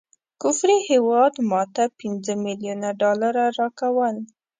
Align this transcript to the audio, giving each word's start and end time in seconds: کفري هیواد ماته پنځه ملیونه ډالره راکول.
کفري 0.41 0.77
هیواد 0.89 1.33
ماته 1.51 1.83
پنځه 1.99 2.33
ملیونه 2.45 2.89
ډالره 3.01 3.45
راکول. 3.59 4.15